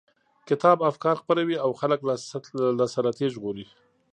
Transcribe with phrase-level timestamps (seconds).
[0.49, 1.99] کتاب افکار خپروي او خلک
[2.79, 3.65] له سلطې ژغوري.